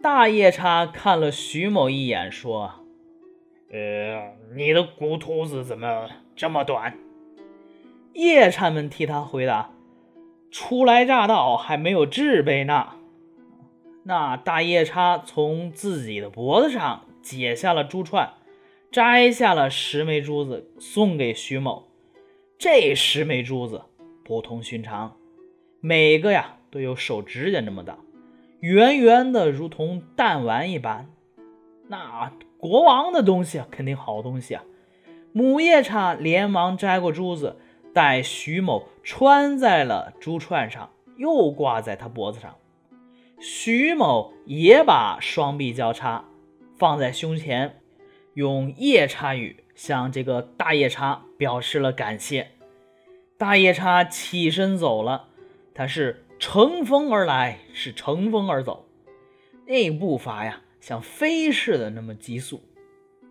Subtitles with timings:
[0.00, 2.86] 大夜叉看了徐某一眼，说
[3.72, 6.96] ：“呃，你的骨秃子怎么这么短？”
[8.14, 9.72] 夜叉们替他回答
[10.52, 12.90] ：“初来乍到，还没有制备呢。”
[14.04, 18.34] 那大夜叉从自己的脖子上解下了珠串，
[18.92, 21.88] 摘下了十枚珠子，送给徐某。
[22.56, 23.82] 这十枚珠子
[24.24, 25.16] 不同寻常，
[25.80, 27.98] 每个呀都有手指甲那么大。
[28.60, 31.06] 圆圆的，如同弹丸一般。
[31.86, 34.64] 那国王的东西，肯定好东西啊！
[35.32, 37.56] 母夜叉连忙摘过珠子，
[37.94, 42.56] 带徐某穿在了珠串上，又挂在他脖子上。
[43.38, 46.24] 徐某也把双臂交叉
[46.76, 47.80] 放在胸前，
[48.34, 52.48] 用夜叉语向这个大夜叉表示了感谢。
[53.36, 55.28] 大夜叉起身走了，
[55.72, 56.24] 他是。
[56.38, 58.86] 乘风而来，是乘风而走，
[59.66, 62.62] 那步伐呀，像飞似的那么急速。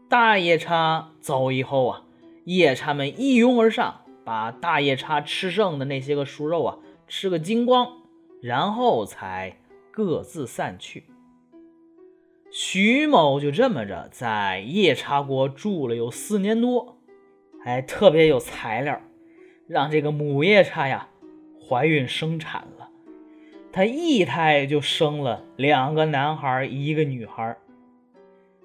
[0.09, 2.04] 大夜叉走以后啊，
[2.44, 7.88] 夜叉们一拥而上，把大夜叉吃剩的那些个熟肉啊吃个精光，
[8.42, 9.58] 然后才
[9.90, 11.06] 各自散去。
[12.52, 16.98] 徐某就这么着在夜叉国住了有四年多，
[17.64, 19.02] 还特别有材料，
[19.66, 21.08] 让这个母夜叉呀
[21.58, 22.90] 怀孕生产了。
[23.78, 27.56] 他一胎就生了两个男孩，一个女孩。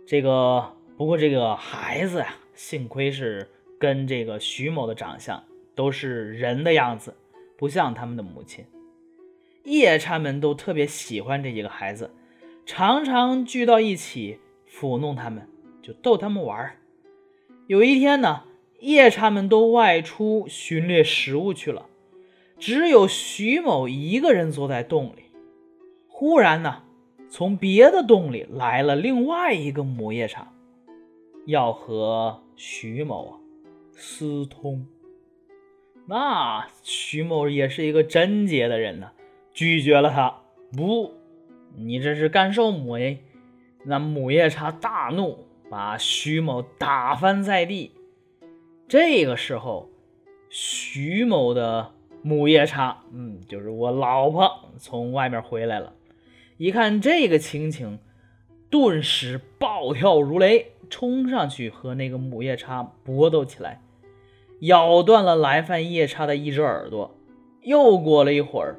[0.06, 3.46] 这个不过这个孩子呀，幸亏是
[3.78, 7.14] 跟这个徐某的长相都是人的样子，
[7.58, 8.64] 不像他们的母亲。
[9.64, 12.10] 夜叉们都特别喜欢这几个孩子，
[12.64, 15.46] 常常聚到一起抚弄他们，
[15.82, 16.74] 就逗他们玩。
[17.66, 18.44] 有一天呢，
[18.80, 21.84] 夜叉们都外出寻猎食物去了。
[22.62, 25.24] 只有徐某一个人坐在洞里。
[26.06, 26.84] 忽然呢，
[27.28, 30.52] 从别的洞里来了另外一个母夜叉，
[31.44, 33.32] 要和徐某啊
[33.90, 34.86] 私通。
[36.06, 39.10] 那徐某也是一个贞洁的人呢，
[39.52, 40.32] 拒绝了他。
[40.70, 41.14] 不，
[41.76, 43.16] 你这是干什么呀？
[43.84, 45.36] 那母夜叉大怒，
[45.68, 47.90] 把徐某打翻在地。
[48.86, 49.90] 这个时候，
[50.48, 51.94] 徐某的。
[52.22, 55.92] 母夜叉，嗯，就是我老婆从外面回来了，
[56.56, 57.98] 一看这个情景，
[58.70, 63.82] 顿时暴跳如雷，冲上去和那个母夜叉搏斗起来，
[64.60, 67.16] 咬断了来犯夜叉的一只耳朵。
[67.62, 68.78] 又过了一会儿，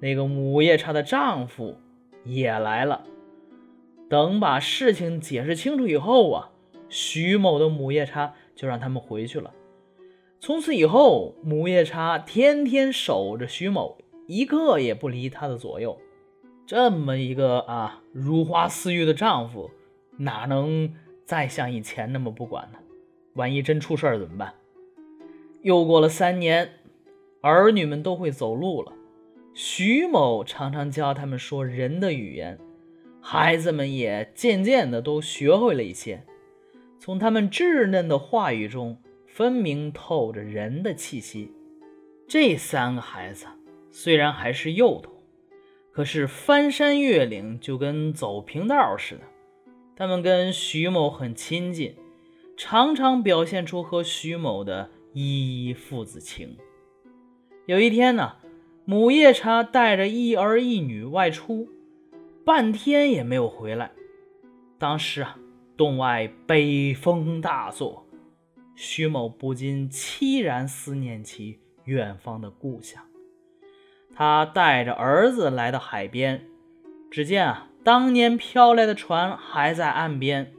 [0.00, 1.76] 那个母夜叉的丈夫
[2.24, 3.04] 也来了。
[4.08, 6.50] 等把事情解释清楚以后啊，
[6.88, 9.52] 徐某的母夜叉就让他们回去了。
[10.44, 13.96] 从此以后，母夜叉天天守着徐某，
[14.26, 15.98] 一刻也不离他的左右。
[16.66, 19.70] 这么一个啊如花似玉的丈夫，
[20.18, 20.94] 哪能
[21.24, 22.78] 再像以前那么不管呢？
[23.32, 24.52] 万一真出事儿怎么办？
[25.62, 26.72] 又过了三年，
[27.40, 28.92] 儿女们都会走路了。
[29.54, 32.58] 徐某常常教他们说人的语言，
[33.22, 36.22] 孩子们也渐渐的都学会了一些。
[37.00, 38.98] 从他们稚嫩的话语中。
[39.34, 41.50] 分明透着人的气息。
[42.28, 43.46] 这三个孩子
[43.90, 45.12] 虽然还是幼童，
[45.90, 49.22] 可是翻山越岭就跟走平道似的。
[49.96, 51.96] 他们跟徐某很亲近，
[52.56, 56.56] 常常表现出和徐某的依依父子情。
[57.66, 58.36] 有一天呢，
[58.84, 61.68] 母夜叉带着一儿一女外出，
[62.44, 63.90] 半天也没有回来。
[64.78, 65.36] 当时啊，
[65.76, 68.03] 洞外北风大作。
[68.76, 73.02] 徐某不禁凄然思念起远方的故乡，
[74.14, 76.46] 他带着儿子来到海边，
[77.10, 80.52] 只见啊，当年飘来的船还在岸边，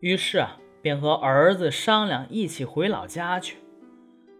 [0.00, 3.56] 于是啊，便和儿子商量一起回老家去。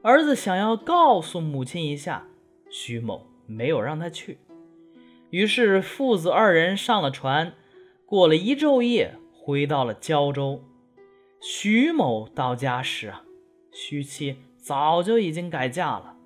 [0.03, 2.27] 儿子想要告诉母亲一下，
[2.71, 4.39] 徐某没有让他去，
[5.31, 7.55] 于是父子二人上了船，
[8.05, 10.65] 过了一昼夜，回到了胶州。
[11.41, 13.25] 徐某到家时啊，
[13.73, 16.17] 徐妻早就已经改嫁了。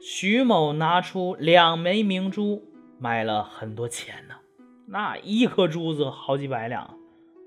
[0.00, 2.64] 徐某拿出两枚明珠，
[2.98, 4.34] 买了很多钱呢，
[4.86, 6.98] 那一颗珠子好几百两，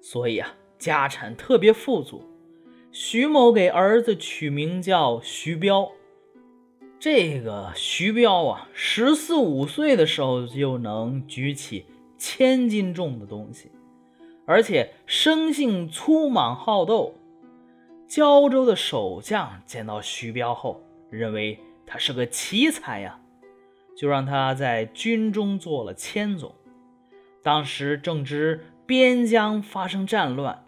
[0.01, 2.23] 所以啊，家产特别富足。
[2.93, 5.91] 徐某给儿子取名叫徐彪。
[6.97, 11.85] 这个徐彪啊，十四五岁的时候就能举起
[12.17, 13.69] 千斤重的东西。
[14.45, 17.15] 而且生性粗莽好斗，
[18.07, 23.19] 胶州的守将见到徐彪后，认为他是个奇才呀，
[23.97, 26.53] 就让他在军中做了千总。
[27.41, 30.63] 当时正值边疆发生战乱，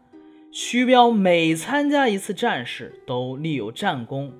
[0.52, 4.34] 徐彪每参加一次战事都立有战功。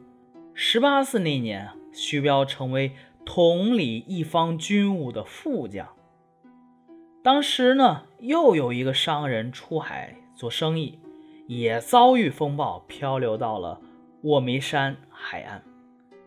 [0.56, 2.94] 十八岁那年，徐彪成为
[3.24, 5.88] 统领一方军务的副将。
[7.22, 11.00] 当时呢，又有一个商人出海做生意，
[11.46, 13.80] 也遭遇风暴，漂流到了
[14.24, 15.64] 卧梅山海岸，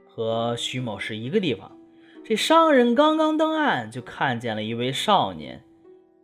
[0.06, 1.76] 和徐某是一个地方。
[2.24, 5.62] 这商人刚刚登岸，就看见了一位少年。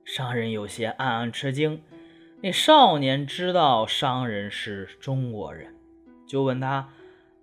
[0.04, 1.82] 商人有些暗暗吃惊。
[2.42, 5.74] 那少年知道商人是中国人，
[6.28, 6.88] 就问他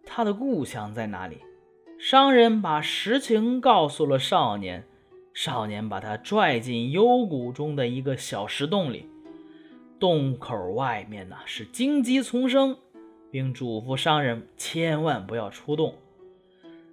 [0.06, 1.40] 他的故乡在哪里。
[2.00, 4.86] 商人把实情告诉了少年。
[5.34, 9.10] 少年把他拽进幽谷中的一个小石洞里，
[10.00, 12.78] 洞口外面呢是荆棘丛生，
[13.32, 15.96] 并嘱咐商人千万不要出洞。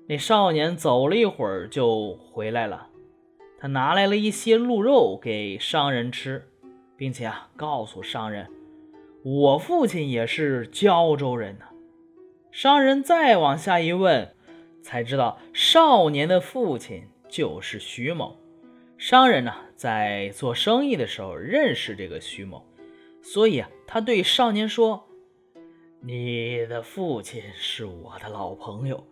[0.07, 2.89] 那少年走了一会儿就回来了，
[3.59, 6.49] 他拿来了一些鹿肉给商人吃，
[6.97, 8.49] 并且啊告诉商人，
[9.23, 11.67] 我父亲也是胶州人呢。
[12.51, 14.35] 商人再往下一问，
[14.83, 17.05] 才知道少年的父亲。
[17.31, 18.37] 就是徐某，
[18.99, 22.67] 商人呢在做生意的时候认识这个徐某，
[23.23, 25.09] 所以啊，他对少年说
[26.03, 29.07] ：“你的父亲是我的老朋友，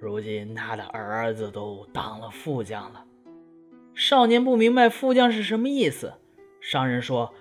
[0.00, 3.06] 如今他的儿子都当了副将了。”
[3.94, 6.14] 少年不明白副将是什么意思，
[6.60, 7.32] 商人说：“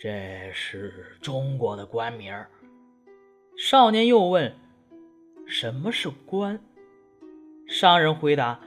[0.00, 2.34] 这是中国的官名。”
[3.56, 4.52] 少年又问
[5.46, 6.58] ：“什么是官？”
[7.68, 8.60] 商人回答。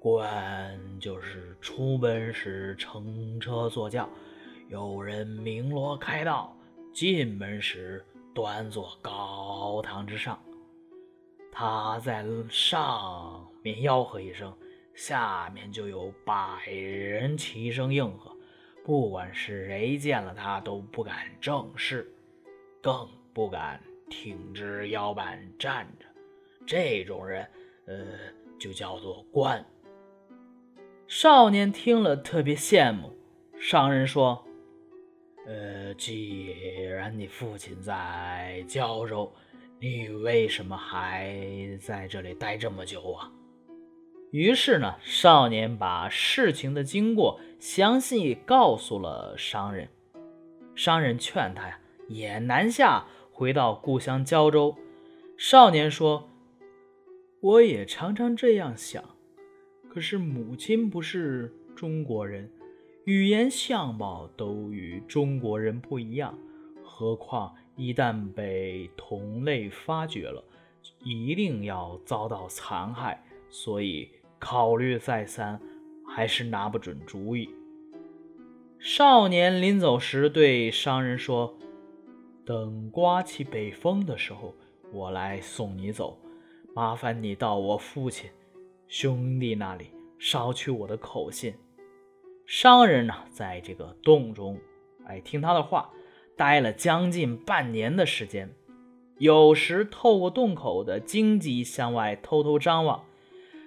[0.00, 4.08] 官就是出门时乘车坐轿，
[4.68, 6.54] 有人鸣锣开道；
[6.92, 10.38] 进门时端坐高堂之上。
[11.50, 14.56] 他在上面吆喝一声，
[14.94, 18.32] 下面就有百人齐声应和。
[18.84, 22.10] 不管是谁见了他，都不敢正视，
[22.80, 26.06] 更不敢挺直腰板站着。
[26.64, 27.46] 这种人，
[27.86, 27.96] 呃，
[28.58, 29.64] 就叫做官。
[31.10, 33.10] 少年听了特别羡慕。
[33.58, 34.44] 商人说
[35.48, 36.52] ：“呃，既
[36.82, 39.32] 然你父亲在胶州，
[39.80, 41.34] 你为什么还
[41.80, 43.32] 在这里待这么久啊？”
[44.32, 49.88] 于是呢，少年把事情的经过详细告诉了商人。
[50.74, 54.76] 商人劝他呀，也南下回到故乡胶州。
[55.38, 56.28] 少年说
[57.40, 59.02] ：“我也常常这样想。”
[59.88, 62.48] 可是母亲不是中国人，
[63.04, 66.38] 语言相貌都与中国人不一样，
[66.84, 70.44] 何况一旦被同类发觉了，
[71.02, 73.24] 一定要遭到残害。
[73.50, 75.60] 所以考虑再三，
[76.06, 77.48] 还是拿不准主意。
[78.78, 81.56] 少年临走时对商人说
[82.44, 84.54] ：“等刮起北风的时候，
[84.92, 86.18] 我来送你走。
[86.74, 88.30] 麻烦你到我父亲。”
[88.88, 91.54] 兄弟那里捎去我的口信。
[92.46, 94.58] 商人呢，在这个洞中，
[95.06, 95.90] 哎，听他的话，
[96.36, 98.50] 待了将近半年的时间。
[99.18, 103.04] 有时透过洞口的荆棘向外偷偷张望，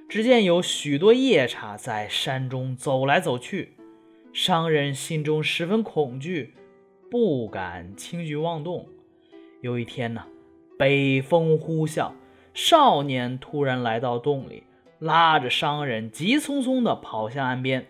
[0.10, 3.74] 只见有许多夜叉在山中走来走去。
[4.34, 6.56] 商人心中十分恐惧，
[7.12, 8.88] 不敢轻举妄动。
[9.60, 10.26] 有一天呢，
[10.80, 12.14] 北风呼啸，
[12.56, 14.64] 少年突然来到洞里。
[15.02, 17.88] 拉着商人急匆匆地跑向岸边，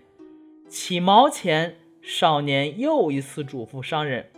[0.70, 4.32] 起锚前，少年又一次嘱咐商人：“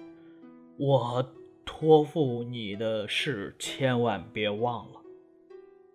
[0.77, 1.31] 我
[1.63, 5.01] 托付你的事，千万别忘了。”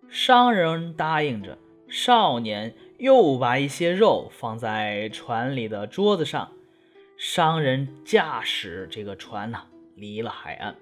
[0.07, 1.57] 商人答应着。
[1.89, 6.49] 少年又把一些肉放在船里的桌子上，
[7.17, 9.63] 商人驾驶这个船呢，
[9.95, 10.75] 离了海岸。